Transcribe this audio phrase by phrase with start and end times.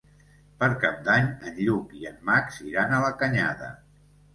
[0.63, 3.75] Per Cap d'Any en Lluc i en Max iran a la Canyada.